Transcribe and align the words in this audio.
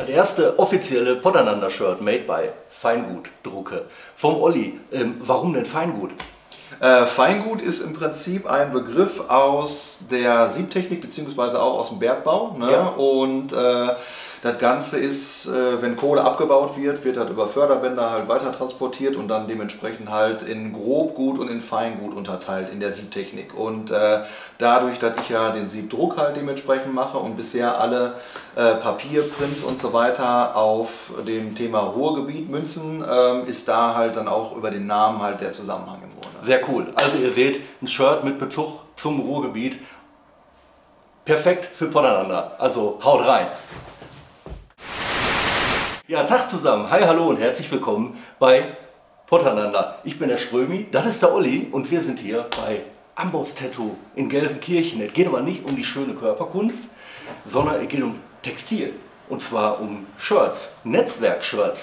Das 0.00 0.08
erste 0.08 0.58
offizielle 0.58 1.16
Potananda-Shirt 1.16 2.00
made 2.00 2.20
by 2.20 2.48
Feingut 2.70 3.28
Drucke 3.42 3.82
vom 4.16 4.40
Olli. 4.40 4.80
Ähm, 4.90 5.20
warum 5.22 5.52
denn 5.52 5.66
Feingut? 5.66 6.12
Äh, 6.80 7.04
Feingut 7.04 7.60
ist 7.60 7.80
im 7.80 7.92
Prinzip 7.92 8.50
ein 8.50 8.72
Begriff 8.72 9.28
aus 9.28 10.04
der 10.10 10.48
Siebtechnik 10.48 11.02
beziehungsweise 11.02 11.60
auch 11.60 11.78
aus 11.78 11.90
dem 11.90 11.98
Bergbau. 11.98 12.56
Ne? 12.58 12.72
Ja. 12.72 12.86
Und 12.86 13.52
äh, 13.52 13.88
das 14.42 14.58
Ganze 14.58 14.98
ist, 14.98 15.46
äh, 15.46 15.82
wenn 15.82 15.96
Kohle 15.96 16.24
abgebaut 16.24 16.78
wird, 16.78 17.04
wird 17.04 17.18
das 17.18 17.28
über 17.28 17.46
Förderbänder 17.46 18.10
halt 18.10 18.26
weiter 18.26 18.52
transportiert 18.52 19.14
und 19.14 19.28
dann 19.28 19.48
dementsprechend 19.48 20.10
halt 20.10 20.42
in 20.42 20.72
Grobgut 20.72 21.38
und 21.38 21.50
in 21.50 21.60
Feingut 21.60 22.14
unterteilt 22.14 22.72
in 22.72 22.80
der 22.80 22.90
Siebtechnik. 22.90 23.52
Und 23.54 23.90
äh, 23.90 24.20
dadurch, 24.56 24.98
dass 24.98 25.12
ich 25.20 25.28
ja 25.28 25.50
den 25.50 25.68
Siebdruck 25.68 26.16
halt 26.16 26.36
dementsprechend 26.36 26.94
mache 26.94 27.18
und 27.18 27.36
bisher 27.36 27.78
alle 27.78 28.14
äh, 28.56 28.76
Papierprints 28.76 29.62
und 29.62 29.78
so 29.78 29.92
weiter 29.92 30.56
auf 30.56 31.12
dem 31.26 31.54
Thema 31.54 31.80
Ruhrgebiet 31.80 32.48
münzen, 32.48 33.04
ähm, 33.06 33.46
ist 33.46 33.68
da 33.68 33.94
halt 33.94 34.16
dann 34.16 34.26
auch 34.26 34.56
über 34.56 34.70
den 34.70 34.86
Namen 34.86 35.20
halt 35.20 35.42
der 35.42 35.52
Zusammenhang 35.52 36.00
im 36.02 36.18
Grunde. 36.18 36.38
Sehr 36.42 36.66
cool. 36.70 36.86
Also 36.94 37.18
ihr 37.18 37.30
seht 37.30 37.60
ein 37.82 37.88
Shirt 37.88 38.24
mit 38.24 38.38
Bezug 38.38 38.80
zum 38.96 39.20
Ruhrgebiet. 39.20 39.78
Perfekt 41.26 41.66
für 41.66 41.88
Potananda. 41.88 42.52
Also 42.58 42.98
haut 43.04 43.26
rein. 43.26 43.46
Ja, 46.10 46.24
Tag 46.24 46.50
zusammen. 46.50 46.90
Hi, 46.90 47.02
hallo 47.02 47.28
und 47.28 47.38
herzlich 47.38 47.70
willkommen 47.70 48.18
bei 48.40 48.64
Potananda. 49.28 49.98
Ich 50.02 50.18
bin 50.18 50.28
der 50.28 50.38
Strömi, 50.38 50.88
das 50.90 51.06
ist 51.06 51.22
der 51.22 51.32
Olli 51.32 51.68
und 51.70 51.88
wir 51.88 52.02
sind 52.02 52.18
hier 52.18 52.48
bei 52.60 52.82
Amboss 53.14 53.54
Tattoo 53.54 53.96
in 54.16 54.28
Gelsenkirchen. 54.28 55.00
Es 55.02 55.12
geht 55.12 55.28
aber 55.28 55.40
nicht 55.40 55.64
um 55.64 55.76
die 55.76 55.84
schöne 55.84 56.14
Körperkunst, 56.14 56.88
sondern 57.48 57.80
es 57.80 57.86
geht 57.86 58.02
um 58.02 58.18
Textil. 58.42 58.94
Und 59.28 59.44
zwar 59.44 59.80
um 59.80 60.04
Shirts, 60.16 60.70
Netzwerk-Shirts. 60.82 61.82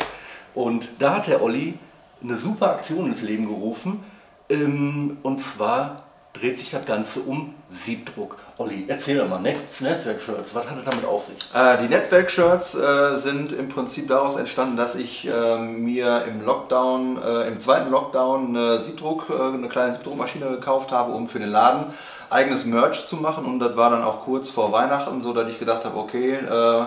Und 0.54 0.90
da 1.00 1.16
hat 1.16 1.28
der 1.28 1.42
Olli 1.42 1.76
eine 2.22 2.36
super 2.36 2.72
Aktion 2.72 3.06
ins 3.06 3.22
Leben 3.22 3.48
gerufen. 3.48 4.04
Ähm, 4.50 5.20
und 5.24 5.40
zwar 5.40 6.04
dreht 6.34 6.60
sich 6.60 6.72
das 6.72 6.86
Ganze 6.86 7.22
um 7.22 7.56
Siebdruck. 7.70 8.38
Olli, 8.58 8.86
erzähl 8.88 9.18
doch 9.18 9.28
mal, 9.28 9.40
Netz 9.40 9.82
Netzwerk-Shirts, 9.82 10.54
was 10.54 10.70
hat 10.70 10.78
es 10.80 10.86
damit 10.86 11.06
auf 11.06 11.26
sich? 11.26 11.36
Äh, 11.54 11.78
die 11.84 11.90
Netzwerk-Shirts 11.90 12.76
äh, 12.76 13.18
sind 13.18 13.54
im 13.54 13.70
Prinzip 13.70 14.08
daraus 14.08 14.36
entstanden, 14.36 14.78
dass 14.78 14.96
ich 14.96 15.28
äh, 15.28 15.58
mir 15.58 16.24
im 16.28 16.46
Lockdown, 16.46 17.22
äh, 17.22 17.48
im 17.48 17.60
zweiten 17.60 17.92
Lockdown 17.92 18.56
eine 18.56 18.84
Siebdruck, 18.84 19.30
äh, 19.30 19.54
eine 19.54 19.68
kleine 19.68 19.94
Siebdruckmaschine 19.94 20.48
gekauft 20.50 20.92
habe, 20.92 21.12
um 21.12 21.28
für 21.28 21.40
den 21.40 21.50
Laden 21.50 21.88
eigenes 22.30 22.66
Merch 22.66 23.08
zu 23.08 23.18
machen. 23.18 23.46
Und 23.46 23.60
das 23.60 23.76
war 23.76 23.90
dann 23.90 24.04
auch 24.04 24.24
kurz 24.24 24.50
vor 24.50 24.72
Weihnachten, 24.72 25.22
so 25.22 25.34
dass 25.34 25.50
ich 25.50 25.60
gedacht 25.60 25.86
habe, 25.86 25.98
okay, 25.98 26.34
äh, 26.36 26.86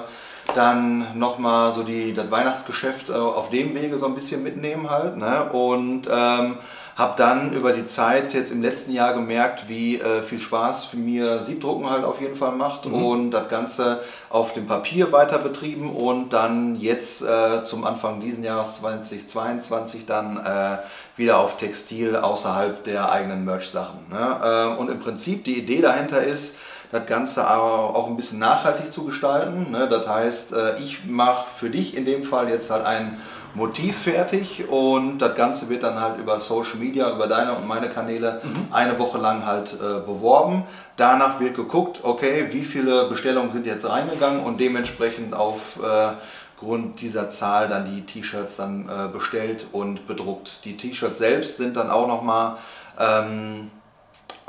dann 0.55 1.19
nochmal 1.19 1.73
so 1.73 1.83
die, 1.83 2.13
das 2.13 2.31
Weihnachtsgeschäft 2.31 3.11
auf 3.11 3.51
dem 3.51 3.75
Wege 3.75 3.99
so 3.99 4.07
ein 4.07 4.15
bisschen 4.15 4.43
mitnehmen 4.43 4.91
halt. 4.91 5.17
Ne? 5.17 5.45
Und 5.53 6.09
ähm, 6.11 6.57
habe 7.01 7.15
dann 7.17 7.53
über 7.55 7.73
die 7.73 7.87
Zeit 7.87 8.35
jetzt 8.35 8.53
im 8.53 8.61
letzten 8.61 8.93
Jahr 8.93 9.15
gemerkt, 9.15 9.69
wie 9.69 9.99
äh, 9.99 10.23
viel 10.23 10.39
Spaß 10.39 10.85
für 10.85 10.99
mir 10.99 11.41
Siebdrucken 11.41 11.89
halt 11.89 12.05
auf 12.05 12.21
jeden 12.21 12.37
Fall 12.37 12.53
macht 12.53 12.85
mhm. 12.85 12.95
und 12.95 13.31
das 13.31 13.49
Ganze 13.49 14.01
auf 14.29 14.53
dem 14.53 14.67
Papier 14.67 15.11
weiter 15.11 15.39
betrieben 15.39 15.91
und 15.91 16.35
dann 16.35 16.77
jetzt 16.77 17.23
äh, 17.23 17.65
zum 17.65 17.85
Anfang 17.85 18.21
diesen 18.21 18.45
Jahres 18.45 18.81
2022 18.81 20.05
dann 20.05 20.37
äh, 20.37 20.79
wieder 21.17 21.39
auf 21.39 21.57
Textil 21.57 22.17
außerhalb 22.17 22.85
der 22.85 23.11
eigenen 23.11 23.47
Merch-Sachen. 23.47 24.07
Ne? 24.11 24.41
Äh, 24.77 24.79
und 24.79 24.91
im 24.91 24.99
Prinzip 24.99 25.45
die 25.45 25.59
Idee 25.59 25.81
dahinter 25.81 26.23
ist, 26.23 26.59
das 26.93 27.07
Ganze 27.07 27.49
auch 27.49 28.09
ein 28.09 28.17
bisschen 28.17 28.39
nachhaltig 28.39 28.93
zu 28.93 29.05
gestalten. 29.05 29.71
Ne? 29.71 29.89
Das 29.89 30.09
heißt, 30.09 30.53
äh, 30.53 30.79
ich 30.81 31.05
mache 31.07 31.47
für 31.55 31.71
dich 31.71 31.97
in 31.97 32.05
dem 32.05 32.25
Fall 32.25 32.49
jetzt 32.49 32.71
halt 32.71 32.85
ein 32.85 33.21
Motiv 33.55 34.03
fertig 34.03 34.69
und 34.69 35.19
das 35.19 35.35
Ganze 35.35 35.69
wird 35.69 35.83
dann 35.83 36.01
halt 36.01 36.19
über 36.19 36.39
Social 36.39 36.77
Media, 36.77 37.13
über 37.13 37.27
deine 37.27 37.53
und 37.55 37.67
meine 37.67 37.89
Kanäle 37.89 38.41
mhm. 38.45 38.69
eine 38.71 38.99
Woche 38.99 39.19
lang 39.19 39.45
halt 39.45 39.73
äh, 39.73 40.01
beworben. 40.07 40.65
Danach 40.97 41.41
wird 41.41 41.57
geguckt, 41.57 42.01
okay, 42.05 42.49
wie 42.53 42.63
viele 42.63 43.09
Bestellungen 43.09 43.51
sind 43.51 43.67
jetzt 43.67 43.89
reingegangen 43.89 44.41
und 44.45 44.61
dementsprechend 44.61 45.35
auf 45.35 45.81
äh, 45.83 46.13
dieser 47.01 47.31
Zahl 47.31 47.69
dann 47.69 47.87
die 47.87 48.03
T-Shirts 48.03 48.57
dann 48.57 48.89
äh, 48.89 49.09
bestellt 49.13 49.67
und 49.73 50.07
bedruckt. 50.07 50.65
Die 50.65 50.77
T-Shirts 50.77 51.19
selbst 51.19 51.57
sind 51.57 51.77
dann 51.77 51.91
auch 51.91 52.07
nochmal 52.07 52.57
ähm, 52.99 53.71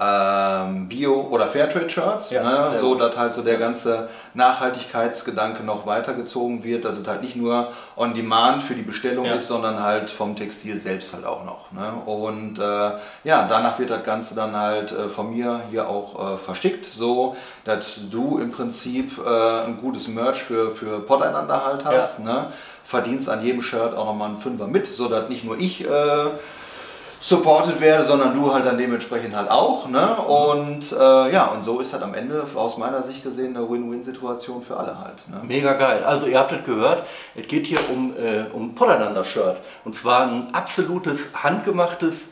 ähm, 0.02 0.88
Bio- 0.88 1.28
oder 1.30 1.46
Fairtrade-Shirts, 1.46 2.32
ja, 2.32 2.42
ne? 2.44 2.80
so 2.80 2.96
dass 2.96 3.16
halt 3.18 3.36
so 3.36 3.44
der 3.44 3.58
ganze 3.58 4.10
Nachhaltigkeitsgedanke 4.34 5.64
noch 5.64 5.86
weitergezogen 5.86 6.64
wird, 6.64 6.86
dass 6.86 6.98
es 6.98 7.08
halt 7.08 7.22
nicht 7.22 7.36
nur 7.36 7.72
on 7.96 8.16
demand 8.16 8.64
für 8.64 8.74
die 8.74 8.82
Bestellung 8.82 9.26
ja. 9.26 9.36
ist, 9.36 9.48
sondern 9.48 9.84
halt 9.84 10.10
vom 10.10 10.36
Textil 10.36 10.80
selbst 10.80 11.14
halt 11.14 11.26
auch 11.26 11.46
noch. 11.46 11.72
Ne? 11.72 11.94
Und 12.06 12.58
äh, 12.58 12.92
ja, 13.24 13.46
danach 13.48 13.78
wird 13.78 13.92
das 13.92 14.04
Ganze 14.04 14.34
dann 14.34 14.56
halt 14.56 14.92
äh, 14.92 15.08
von 15.08 15.32
mir 15.32 15.62
hier 15.70 15.88
auch 15.88 16.34
äh, 16.34 16.38
verschickt, 16.38 16.86
so 16.86 17.36
dass 17.64 18.10
du 18.10 18.40
im 18.40 18.52
Prinzip 18.52 19.20
äh, 19.24 19.66
ein 19.68 19.78
gutes 19.80 20.08
Merch 20.08 20.42
für, 20.42 20.72
für 20.72 21.02
Poteinander 21.02 21.64
halt 21.64 21.86
hast, 21.86 22.20
ja. 22.20 22.26
ne? 22.26 22.48
verdienst 22.84 23.30
an 23.30 23.44
jedem 23.44 23.62
Shirt 23.62 23.96
auch 23.96 24.08
nochmal 24.08 24.30
einen 24.30 24.38
Fünfer 24.38 24.68
mit, 24.68 24.88
so 24.88 25.08
dass 25.08 25.30
nicht 25.30 25.46
nur 25.46 25.58
ich 25.60 25.86
äh, 25.86 26.26
supported 27.22 27.80
werde, 27.80 28.04
sondern 28.04 28.34
du 28.34 28.52
halt 28.52 28.66
dann 28.66 28.80
dementsprechend 28.80 29.36
halt 29.36 29.50
auch. 29.50 29.88
Ne? 29.88 30.16
Und 30.16 30.92
äh, 30.92 31.32
ja, 31.32 31.46
und 31.46 31.64
so 31.64 31.80
ist 31.80 31.94
halt 31.94 32.02
am 32.02 32.16
Ende 32.16 32.46
aus 32.56 32.78
meiner 32.78 33.04
Sicht 33.04 33.24
gesehen 33.24 33.56
eine 33.56 33.70
Win-Win-Situation 33.70 34.64
für 34.64 34.76
alle 34.76 35.00
halt. 35.00 35.30
Ne? 35.30 35.40
Mega 35.48 35.74
geil. 35.74 36.04
Also 36.04 36.26
ihr 36.26 36.40
habt 36.40 36.52
es 36.52 36.64
gehört, 36.66 37.04
es 37.36 37.48
geht 37.48 37.68
hier 37.68 37.78
um, 37.94 38.14
äh, 38.18 38.46
um 38.52 38.74
Podananda-Shirt. 38.74 39.62
Und 39.86 39.96
zwar 39.96 40.24
ein 40.24 40.54
absolutes, 40.54 41.30
handgemachtes, 41.36 42.30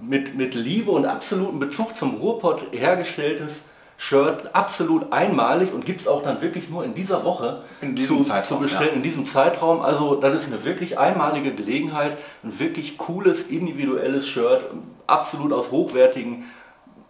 mit, 0.00 0.36
mit 0.36 0.54
Liebe 0.54 0.92
und 0.92 1.06
absolutem 1.06 1.58
Bezug 1.58 1.98
zum 1.98 2.14
Ruhrpott 2.14 2.66
hergestelltes 2.70 3.62
Shirt 4.02 4.52
absolut 4.52 5.12
einmalig 5.12 5.72
und 5.72 5.84
gibt 5.84 6.00
es 6.00 6.08
auch 6.08 6.22
dann 6.22 6.42
wirklich 6.42 6.68
nur 6.68 6.84
in 6.84 6.92
dieser 6.92 7.24
Woche 7.24 7.62
in 7.80 7.94
diesem 7.94 8.18
zu, 8.18 8.22
Zeitraum, 8.24 8.58
zu 8.58 8.62
bestellen, 8.64 8.90
ja. 8.90 8.96
in 8.96 9.02
diesem 9.04 9.28
Zeitraum. 9.28 9.80
Also 9.80 10.16
das 10.16 10.34
ist 10.34 10.46
eine 10.48 10.64
wirklich 10.64 10.98
einmalige 10.98 11.52
Gelegenheit, 11.52 12.18
ein 12.42 12.58
wirklich 12.58 12.98
cooles, 12.98 13.46
individuelles 13.46 14.26
Shirt, 14.26 14.66
absolut 15.06 15.52
aus 15.52 15.70
hochwertigen 15.70 16.50